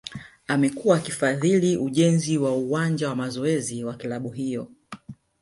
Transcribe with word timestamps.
Amekuwa 0.47 0.97
akifadhili 0.97 1.77
ujenzi 1.77 2.37
wa 2.37 2.55
uwanja 2.57 3.09
wa 3.09 3.15
mazoezi 3.15 3.83
wa 3.83 3.93
klabu 3.93 4.29
hiyo 4.31 4.71